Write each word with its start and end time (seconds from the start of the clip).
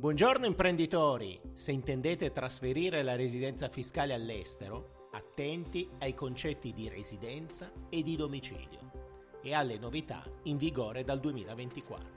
Buongiorno 0.00 0.46
imprenditori! 0.46 1.38
Se 1.52 1.72
intendete 1.72 2.32
trasferire 2.32 3.02
la 3.02 3.16
residenza 3.16 3.68
fiscale 3.68 4.14
all'estero, 4.14 5.08
attenti 5.12 5.90
ai 5.98 6.14
concetti 6.14 6.72
di 6.72 6.88
residenza 6.88 7.70
e 7.90 8.02
di 8.02 8.16
domicilio 8.16 8.92
e 9.42 9.52
alle 9.52 9.76
novità 9.76 10.24
in 10.44 10.56
vigore 10.56 11.04
dal 11.04 11.20
2024. 11.20 12.08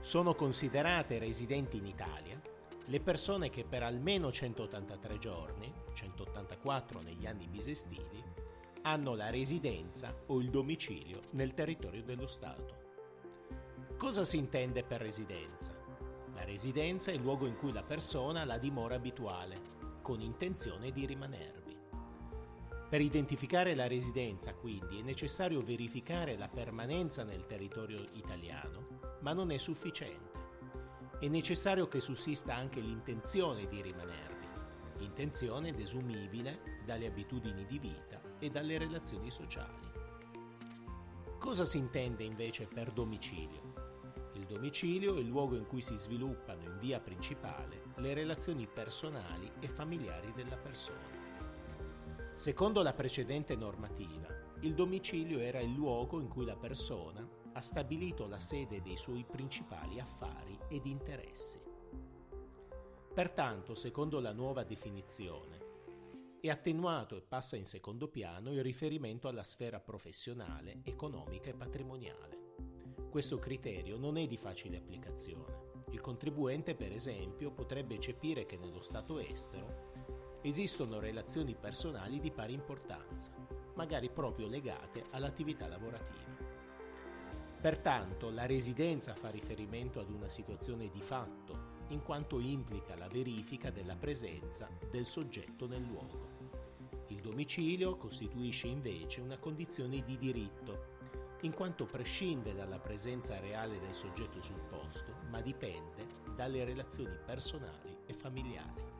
Sono 0.00 0.34
considerate 0.34 1.18
residenti 1.18 1.76
in 1.76 1.84
Italia 1.84 2.40
le 2.86 3.00
persone 3.00 3.50
che 3.50 3.64
per 3.64 3.82
almeno 3.82 4.32
183 4.32 5.18
giorni, 5.18 5.70
184 5.92 7.02
negli 7.02 7.26
anni 7.26 7.46
bisestili, 7.46 8.24
hanno 8.84 9.14
la 9.14 9.28
residenza 9.28 10.16
o 10.28 10.40
il 10.40 10.48
domicilio 10.48 11.20
nel 11.32 11.52
territorio 11.52 12.02
dello 12.02 12.26
Stato. 12.26 12.78
Cosa 13.98 14.24
si 14.24 14.38
intende 14.38 14.82
per 14.82 15.02
residenza? 15.02 15.79
Residenza 16.50 17.12
è 17.12 17.14
il 17.14 17.20
luogo 17.20 17.46
in 17.46 17.54
cui 17.54 17.70
la 17.70 17.84
persona 17.84 18.40
ha 18.40 18.44
la 18.44 18.58
dimora 18.58 18.96
abituale, 18.96 19.60
con 20.02 20.20
intenzione 20.20 20.90
di 20.90 21.06
rimanervi. 21.06 21.78
Per 22.88 23.00
identificare 23.00 23.76
la 23.76 23.86
residenza, 23.86 24.52
quindi, 24.54 24.98
è 24.98 25.02
necessario 25.02 25.62
verificare 25.62 26.36
la 26.36 26.48
permanenza 26.48 27.22
nel 27.22 27.46
territorio 27.46 28.04
italiano, 28.14 28.98
ma 29.20 29.32
non 29.32 29.52
è 29.52 29.58
sufficiente. 29.58 30.38
È 31.20 31.28
necessario 31.28 31.86
che 31.86 32.00
sussista 32.00 32.52
anche 32.52 32.80
l'intenzione 32.80 33.68
di 33.68 33.80
rimanervi, 33.80 34.48
intenzione 35.04 35.72
desumibile 35.72 36.80
dalle 36.84 37.06
abitudini 37.06 37.64
di 37.64 37.78
vita 37.78 38.20
e 38.40 38.50
dalle 38.50 38.76
relazioni 38.76 39.30
sociali. 39.30 39.88
Cosa 41.38 41.64
si 41.64 41.78
intende 41.78 42.24
invece 42.24 42.66
per 42.66 42.90
domicilio? 42.90 43.89
Il 44.50 44.56
domicilio 44.56 45.14
è 45.14 45.20
il 45.20 45.28
luogo 45.28 45.54
in 45.54 45.64
cui 45.64 45.80
si 45.80 45.94
sviluppano 45.94 46.62
in 46.64 46.76
via 46.80 46.98
principale 46.98 47.84
le 47.98 48.14
relazioni 48.14 48.66
personali 48.66 49.48
e 49.60 49.68
familiari 49.68 50.32
della 50.32 50.56
persona. 50.56 52.34
Secondo 52.34 52.82
la 52.82 52.92
precedente 52.92 53.54
normativa, 53.54 54.26
il 54.62 54.74
domicilio 54.74 55.38
era 55.38 55.60
il 55.60 55.72
luogo 55.72 56.18
in 56.18 56.26
cui 56.26 56.44
la 56.44 56.56
persona 56.56 57.24
ha 57.52 57.60
stabilito 57.60 58.26
la 58.26 58.40
sede 58.40 58.82
dei 58.82 58.96
suoi 58.96 59.24
principali 59.24 60.00
affari 60.00 60.58
ed 60.68 60.84
interessi. 60.84 61.62
Pertanto, 63.14 63.76
secondo 63.76 64.18
la 64.18 64.32
nuova 64.32 64.64
definizione, 64.64 65.58
è 66.40 66.50
attenuato 66.50 67.16
e 67.16 67.22
passa 67.22 67.54
in 67.54 67.66
secondo 67.66 68.08
piano 68.08 68.50
il 68.50 68.64
riferimento 68.64 69.28
alla 69.28 69.44
sfera 69.44 69.78
professionale, 69.78 70.80
economica 70.82 71.50
e 71.50 71.54
patrimoniale. 71.54 72.40
Questo 73.10 73.40
criterio 73.40 73.96
non 73.96 74.16
è 74.16 74.28
di 74.28 74.36
facile 74.36 74.76
applicazione. 74.76 75.68
Il 75.90 76.00
contribuente, 76.00 76.76
per 76.76 76.92
esempio, 76.92 77.50
potrebbe 77.50 77.96
eccepire 77.96 78.46
che 78.46 78.56
nello 78.56 78.80
Stato 78.80 79.18
estero 79.18 80.38
esistono 80.42 81.00
relazioni 81.00 81.56
personali 81.56 82.20
di 82.20 82.30
pari 82.30 82.52
importanza, 82.52 83.32
magari 83.74 84.10
proprio 84.10 84.46
legate 84.46 85.02
all'attività 85.10 85.66
lavorativa. 85.66 86.36
Pertanto 87.60 88.30
la 88.30 88.46
residenza 88.46 89.12
fa 89.16 89.28
riferimento 89.28 89.98
ad 89.98 90.08
una 90.08 90.28
situazione 90.28 90.88
di 90.88 91.00
fatto, 91.00 91.78
in 91.88 92.04
quanto 92.04 92.38
implica 92.38 92.96
la 92.96 93.08
verifica 93.08 93.72
della 93.72 93.96
presenza 93.96 94.68
del 94.88 95.06
soggetto 95.06 95.66
nel 95.66 95.82
luogo. 95.82 96.28
Il 97.08 97.20
domicilio 97.20 97.96
costituisce 97.96 98.68
invece 98.68 99.20
una 99.20 99.36
condizione 99.36 100.00
di 100.04 100.16
diritto 100.16 100.98
in 101.42 101.54
quanto 101.54 101.86
prescinde 101.86 102.54
dalla 102.54 102.78
presenza 102.78 103.38
reale 103.40 103.78
del 103.78 103.94
soggetto 103.94 104.42
sul 104.42 104.60
posto, 104.68 105.14
ma 105.30 105.40
dipende 105.40 106.06
dalle 106.34 106.64
relazioni 106.64 107.16
personali 107.24 107.96
e 108.06 108.12
familiari. 108.12 108.98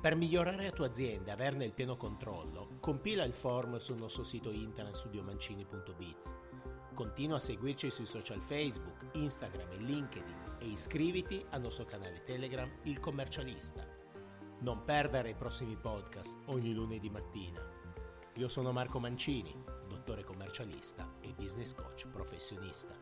Per 0.00 0.14
migliorare 0.14 0.64
la 0.64 0.70
tua 0.70 0.86
azienda 0.86 1.30
e 1.30 1.32
averne 1.32 1.64
il 1.64 1.72
pieno 1.72 1.96
controllo, 1.96 2.76
compila 2.80 3.24
il 3.24 3.32
form 3.32 3.78
sul 3.78 3.96
nostro 3.96 4.22
sito 4.22 4.50
internet 4.50 4.94
studiomancini.biz. 4.94 6.36
Continua 6.94 7.36
a 7.36 7.40
seguirci 7.40 7.90
sui 7.90 8.06
social 8.06 8.40
Facebook, 8.40 9.06
Instagram 9.12 9.72
e 9.72 9.76
LinkedIn 9.78 10.56
e 10.60 10.66
iscriviti 10.66 11.44
al 11.50 11.62
nostro 11.62 11.84
canale 11.84 12.22
Telegram 12.24 12.70
Il 12.82 13.00
Commercialista. 13.00 13.84
Non 14.60 14.84
perdere 14.84 15.30
i 15.30 15.34
prossimi 15.34 15.76
podcast 15.76 16.38
ogni 16.46 16.72
lunedì 16.72 17.10
mattina. 17.10 17.60
Io 18.34 18.48
sono 18.48 18.72
Marco 18.72 18.98
Mancini 18.98 19.54
dottore 20.06 20.22
commercialista 20.22 21.04
e 21.20 21.34
business 21.36 21.74
coach 21.74 22.06
professionista. 22.06 22.94